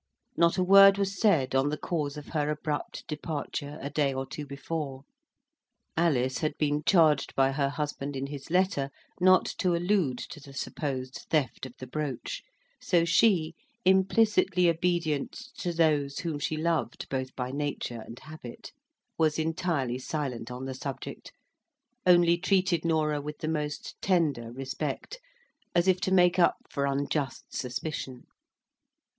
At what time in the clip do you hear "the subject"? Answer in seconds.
20.65-21.31